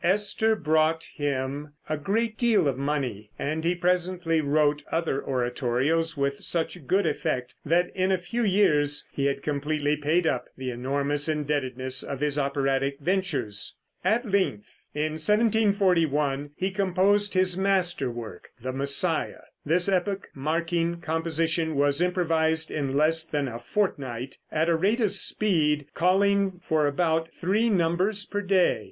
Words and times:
"Esther" 0.03 0.55
brought 0.55 1.03
him 1.13 1.73
a 1.87 1.95
great 1.95 2.35
deal 2.35 2.67
of 2.67 2.75
money, 2.75 3.29
and 3.37 3.63
he 3.63 3.75
presently 3.75 4.41
wrote 4.41 4.83
other 4.91 5.21
oratorios 5.23 6.17
with 6.17 6.41
such 6.43 6.87
good 6.87 7.05
effect 7.05 7.53
that 7.63 7.95
in 7.95 8.11
a 8.11 8.17
very 8.17 8.25
few 8.25 8.43
years 8.43 9.07
he 9.13 9.27
had 9.27 9.43
completely 9.43 9.95
paid 9.95 10.25
up 10.25 10.45
the 10.57 10.71
enormous 10.71 11.29
indebtedness 11.29 12.01
of 12.01 12.19
his 12.19 12.39
operatic 12.39 12.97
ventures. 12.99 13.77
At 14.03 14.25
length, 14.25 14.87
in 14.95 15.19
1741, 15.19 16.49
he 16.55 16.71
composed 16.71 17.35
his 17.35 17.55
master 17.55 18.09
work 18.09 18.49
the 18.59 18.73
"Messiah." 18.73 19.41
This 19.63 19.87
epoch 19.87 20.29
marking 20.33 20.99
composition 20.99 21.75
was 21.75 22.01
improvised 22.01 22.71
in 22.71 22.97
less 22.97 23.23
than 23.23 23.47
a 23.47 23.59
fortnight, 23.59 24.39
a 24.51 24.75
rate 24.75 24.99
of 24.99 25.13
speed 25.13 25.85
calling 25.93 26.59
for 26.59 26.87
about 26.87 27.31
three 27.31 27.69
numbers 27.69 28.25
per 28.25 28.41
day. 28.41 28.79